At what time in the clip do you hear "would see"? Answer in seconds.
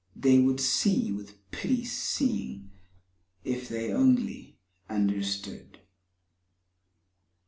0.39-1.11